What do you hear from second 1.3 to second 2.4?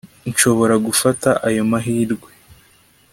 ayo mahirwe